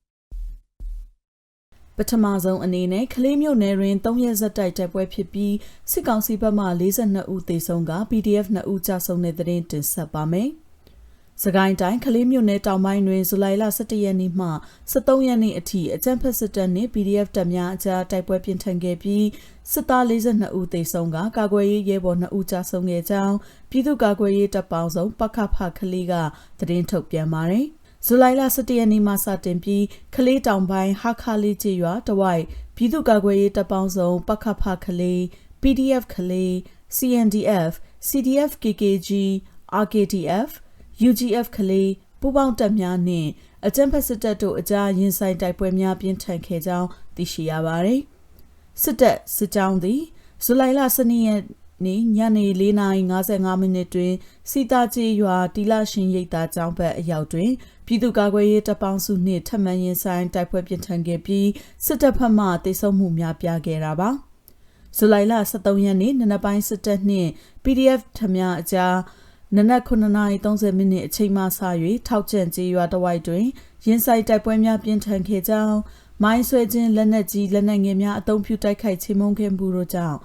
[2.09, 5.55] ထမဆုံးအနေနဲ့ကလေးမျိုးနယ်တွင်၃ရက်ဆက်တိုက်တိုက်ပွဲဖြစ်ပြီး
[5.91, 10.51] စစ်ကောင်စီဘက်မှ42ဦးသေဆုံးက PDF 2ဦးကြာဆုံးတဲ့တဲ့တင်ဆက်ပါမယ်။
[11.43, 14.47] စကိုင်းတိုင်းကလေးမျိုးနယ်တောင်ပိုင်းတွင်ဇူလိုင်လ17ရက်နေ့မှ
[14.91, 19.25] 23ရက်နေ့အထိအကြမ်းဖက်စစ်တပ်နှင့် PDF တပ်များအကြားတိုက်ပွဲပြင်းထန်ခဲ့ပြီး
[19.71, 23.35] စစ်သား42ဦးသေဆုံးကကာကွယ်ရေးရဲဘော်2ဦးကြာဆုံးခဲ့ကြောင်း
[23.69, 26.13] ပြည်သူ့ကာကွယ်ရေးတပ်ပေါင်းစုံပခဖခလေးက
[26.59, 27.67] သတင်းထုတ်ပြန်ပါတယ်။
[28.05, 32.43] ဇူလိုင်လ17ရက်နေ့မှစတင်ပြီးခလေးတောင်ပိုင်းဟာခါလေးကျေးရွာတဝိုက်
[32.75, 35.21] ပြည်သူ့ကာကွယ်ရေးတပ်ပေါင်းစုံပခဖခလေး
[35.61, 36.53] PDF ခလေး
[36.97, 37.71] CNDF
[38.07, 39.09] CDF KKG
[39.83, 40.49] RKTF
[41.09, 43.29] UGF ခလေးပူးပေါင်းတပ်များနှင့်
[43.65, 48.01] အကြမ်းဖက်စစ်တပ်တို့အကြားရင်ဆိုင်တိုက်ပွဲများပြင်းထန်ခဲ့ကြောင်းသိရှိရပါသည်
[48.81, 50.01] စစ်တပ်စစ်ကြောင်းသည်
[50.43, 51.41] ဇူလိုင်လ12ရက်
[51.85, 54.13] နေ့ညနေ4:55မိနစ်တွင်
[54.49, 57.51] စီတာကျေးရွာတီလာရှင်ရိပ်သာကျောင်းဘက်အရောက်တွင်
[57.85, 61.47] ပြည်သူ့ကာကွယ်ရေးတပ်ပေါင်းစုနှင့်ထပ်မံရင်ဆိုင်တိုက်ပွဲပြင်းထန်ခဲ့ပြီး
[61.85, 64.09] စစ်တပ်ဖက်မှတိုက်ဆုံမှုများပြားခဲ့တာပါ
[64.97, 67.29] ဇူလိုင်လ23ရက်နေ့နနက်ပိုင်းစစ်တပ်နှင့်
[67.63, 68.95] PDF ထများအကြား
[69.55, 71.45] နနက်9:30မိနစ်အချိန်မှစ၍
[72.07, 73.45] ထောက်ကျန်ကျေးရွာတဝိုက်တွင်
[73.85, 75.77] ရင်ဆိုင်တိုက်ပွဲများပြင်းထန်ခဲ့ကြောင်း
[76.23, 80.17] မိုင်းဆွဲခြင်းလက်နက်ကြီးလက်နက်ငယ်များအုံပြုတိုက်ခိုက်ချေမှုန်းခဲ့မှုတို့ကြောင့်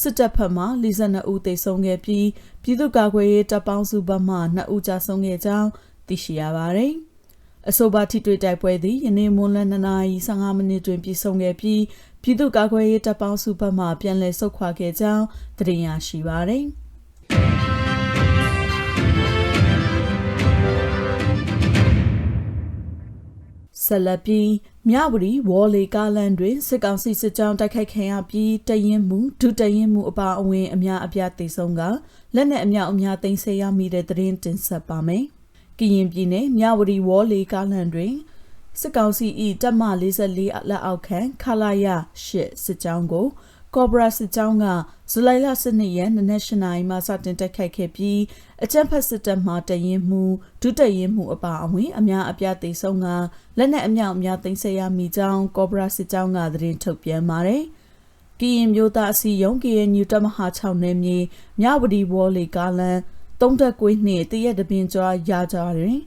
[0.00, 2.26] စစ်တပ်ဖက်မှ42ဦးသေဆုံးခဲ့ပြီး
[2.62, 5.68] ပြည်သူ့ကာကွယ်ရေးတပ်ပေါင်းစုဘက်မှ2ဦးကြာဆုံးခဲ့ကြောင်း
[6.06, 6.94] သိရှိရပါတယ်။
[7.68, 11.82] အဆိုပါထိတွေ့တိုက်ပွဲသည်ယနေ့မွန်းလယ်2နာရီ15မိနစ်တွင်ပြည့်စုံခဲ့ပြီး
[12.22, 15.24] ပြည်သူ့ကာကွယ်ရေးတပ်ပေါင်းစုဘက်မှပြန်လည်ဆုတ်ခွာခဲ့ကြောင်း
[15.58, 16.66] သိရရှိပါသည်
[23.84, 24.40] ဆလပီ
[24.88, 31.80] မြဝတီဝေါ်လီကားလန်တွင်စစ်ကောင်စီစစ်ကြောင်းတိုက်ခိုက်ခံရပြီးတရင်မှုဒုတရင်မှုအပါအဝင်အများအပြားသေဆုံးက
[32.34, 35.24] လက်နက်အများအများသိမ်းဆည်းရမိတဲ့သတင်းတင်ဆက်ပါမယ်။
[35.78, 38.14] ကရင်ပြည်နယ်မြဝတီဝေါ်လေကားလန်တွင်
[38.80, 39.26] စစ်ကောင်စီ၏
[39.62, 39.82] တပ်မ
[40.26, 41.86] 44လက်အောက်ခံခလာရ
[42.24, 43.26] 8စစ်ကြောင်းကို
[43.74, 44.66] ကော့ဘရာစစ်ကြောင်းက
[45.10, 48.20] ဇူလိုင်လ12ရက်နေ့နက်ရှနာရီမှစတင်တိုက်ခိုက်ခဲ့ပြီး
[48.64, 50.22] အကြမ်းဖက်စစ်တပ်မှတရင်မှု
[50.62, 53.06] ဒုတရင်မှုအပါအဝင်အများအပြားသေဆုံးက
[53.58, 57.62] လက်နက်အမြောက်အများသိမ်းဆည်းရမိကြောင်းကော့ဘရာစစ်ကြောင်းကသတင်းထုတ်ပြန်ပါတယ်။
[58.40, 61.18] ကရင်မျိုးသားအစည်းအရုံး KNU တပ်မဟာ6နယ်မြေ
[61.60, 62.98] မြဝတီဝေါ်လေကားလန်
[63.40, 65.98] သုံးတက်ကွေးနှင့်တရက်တပင်ကျော်ရာကြားတွင်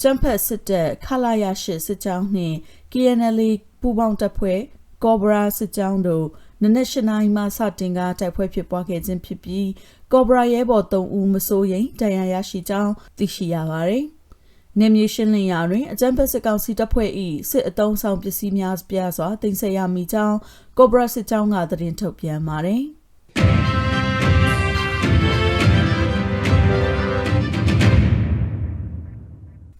[0.00, 2.56] ကျန်းဖက်စစ်တပ်ခလာရရှိစစ်ကြောင်းနှင့်
[2.92, 3.40] KNL
[3.80, 4.60] ပူးပေါင်းတပ်ဖွဲ့
[5.04, 6.26] ကောဘရာစစ်ကြောင်းတို့
[6.62, 9.68] နနက်၈နာရီမှစတင်ကတိုက်ပွဲဖြစ်ပွားခဲ့ခြင်းဖြစ်ပြီး
[10.12, 14.04] ကောဘရာရဲဘော်၃ဦးမစိုးရိမ်တရားရရှိကြောင်းသိရှိရပါသည်။
[14.78, 17.10] နေမြေရှင်းလင်းရာတွင်အကြမ်းဖက်စစ်ကောင်စီတပ်ဖွဲ့၏
[17.50, 20.36] စစ်အုံဆောင်ပစ္စည်းများပြားစွာတင်ဆက်ရမိကြောင်း
[20.78, 22.84] ကောဘရာစစ်ကြောင်းကသတင်းထုတ်ပြန်ပါသည်။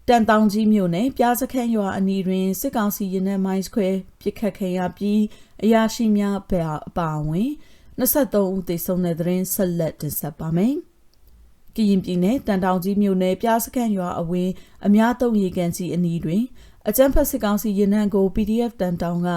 [0.09, 3.89] တန်တောင်ကြီးမြို့နယ်ပြားစခန်းရွာအနီးတွင်စစ်ကောင်စီရင်နှဲမိုင်းခွဲ
[4.21, 5.23] ပစ်ခတ်ခဲ့ရပြီး
[5.65, 7.51] အရာရှိများပဲအပါအဝင်
[7.99, 10.75] 23ဦးသေဆုံးတဲ့သတင်းဆက်လက်တင်ဆက်ပါမယ်။
[11.77, 14.53] ကရင်ပြည်နယ်တန်တောင်ကြီးမြို့နယ်ပြားစခန်းရွာအဝင်း
[14.87, 16.43] အများသုံးရေကန်စီအနီးတွင်
[16.89, 19.31] အကြမ်းဖက်စစ်ကောင်စီရင်နှံကို PDF တန်တောင်က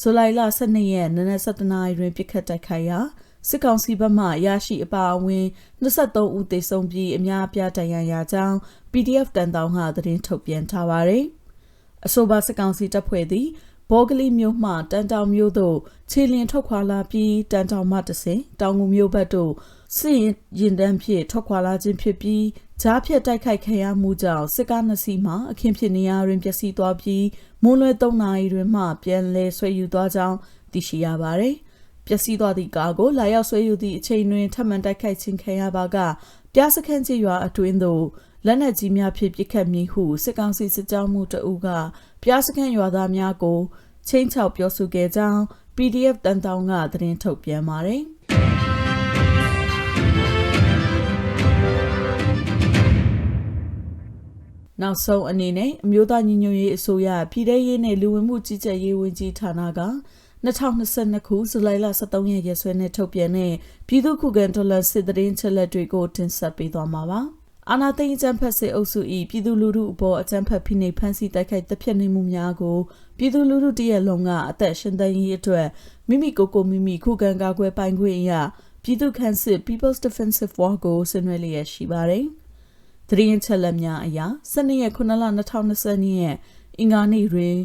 [0.00, 3.00] ဇူလိုင်လ12ရက်နနက်7:00နာရီတွင်ပစ်ခတ်တိုက်ခိုက်ရာ
[3.48, 5.46] စစ်ကောင်စီဘက်မှရရှိအပါအဝင်
[5.82, 8.56] 23ဦးသေဆုံးပြီးအများအပြားဒဏ်ရာရကြောင်း
[8.92, 11.24] PDF တန်တောင်ကသတင်းထုတ်ပြန်ထားပါတယ်။
[12.06, 13.48] အဆိုပါစစ်ကောင်စီတပ်ဖွဲ့သည်
[13.90, 15.78] ဘောဂလီမြို့မှတန်တောင်မြို့သို့
[16.10, 19.52] ခြေလျင်ထွက်ခွာလာပြီးတန်တောင်မှတဆင်တောင်ငူမြို့ဘက်သို့
[19.96, 20.18] စစ်
[20.60, 22.44] ရင်တန်းဖြင့်ထွက်ခွာလာခြင်းဖြစ်ပြီး
[22.82, 27.24] ဂျားဖြတ်တိုက်ခိုက်ခံရမှုကြောင့်စစ်ကားနှစ်စီးမှအခင်းဖြစ်နေရာတွင်ပျက်စီးသွားပြီး
[27.62, 30.36] မွန်းလွဲ3နာရီတွင်မှပြန်လည်ဆွဲယူသွားကြောင်း
[30.72, 31.56] သိရှိရပါသည်။
[32.06, 35.96] ပျက်စီးသွားသည့်ကားကိုလာရောက်ဆွဲယူသည့်အချိန်တွင်ထပ်မံတိုက်ခိုက်ခြင်းခံရပါက
[36.54, 38.04] ပြားစခန်းကြီးရွာအတွင်းသို့
[38.46, 41.68] လက်နက်ကြီးများဖြင့်ပစ်ခတ်မည်ဟုစစ်ကောင်စီစစ်ကြောင်းမှုတအုပ်က
[42.22, 43.58] ပြားစခန်းရွာသားများကို
[44.08, 45.40] ချင်းချောက်ပြောဆိုခဲ့ကြောင်း
[45.76, 48.02] PDF တန်တောင်ကသတင်းထုတ်ပြန်ပါတယ်
[54.82, 59.80] နောက်ဆုံးအနေနဲ့အမျိုးသားညီညွတ်ရေးအစိုးရပြည်ထရေးနဲ့လူဝင်မှုကြီးကြပ်ရေးဝန်ကြီးဌာနက
[60.44, 63.52] 2022ခုဇူလိုင်လ23ရက်ရက်စွဲနဲ့ထုတ်ပြန်တဲ့
[63.88, 67.20] ပြည်သူ့ခုခံတော်လှန်စစ်တရင်ချက်လက်တွေကိုတင်ဆက်ပေးသွားမှာပါ။
[67.70, 69.00] အာနာသိန်းအကြံဖက်စစ်အုပ်စု၏
[69.30, 72.78] ပြည်သူလူထုအပေါ်အကြံဖက်ဖိနှိပ်ဖမ်းဆီးတိုက်ခိုက်တပ်ဖြတ်နေမှုများကို
[73.18, 75.66] ပြည်သူလူထုတရက်လုံးကအသက်ရှင်သန်ရေးအတွက်
[76.08, 78.40] မိမိကိုယ်ကိုမိမိခုခံကာကွယ်ပိုင်ခွင့်အရာ
[78.82, 82.26] ပြည်သူ့ခန့်စစ် People's Defensive War ကိုဆင်နွှဲလျက်ရှိပါတယ်။
[83.08, 84.20] သတင်းချက်လက်များအရ
[84.52, 86.36] 12ရက်9လ2020ရက်
[86.78, 87.56] အင်္ဂါနေ့တွင်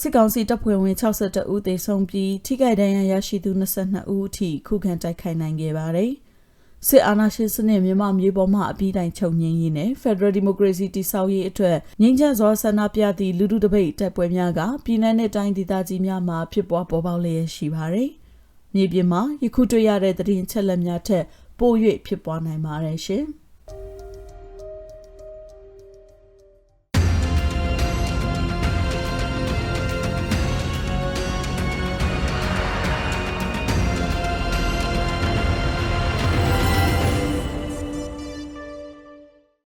[0.00, 6.12] စစ်ကောင်စီတပ်ဖွဲ့ဝင်62ဦးသေဆုံးပြီးထိခိုက်ဒဏ်ရာရရှိသူ22ဦးအထိခုခံတိုက်ခိုက်နိုင်ခဲ့ပါတယ်။
[6.86, 18.10] စစ်အာဏာရှင်စနစ်မြန်မာမျိုးပေါ်မှအပြီးတိုင်ချုပ်ငြိမ်းရေးနဲ့ Federal Democracy တည်ဆောက်ရေးအတွက်ငြိမ်းချမ်းစွာဆန္ဒပြသည့်လူထုတပိတ်တပ်ပွဲများကပြည်내နဲ့တိုင်းဒေသကြီးများမှာဖြစ်ပွားပေါ်ပေါက်လျက်ရှိပါတယ်။
[18.74, 21.24] မြေပြင်မှာယခုတွေ့ရတဲ့သတင်းချက်လက်များထက်
[21.58, 21.72] ပို၍
[22.06, 23.24] ဖြစ်ပွားနိုင်ပါတယ်ရှင်။